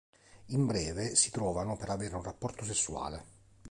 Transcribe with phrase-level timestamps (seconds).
[0.45, 3.23] In breve, si trovano per avere un rapporto sessuale.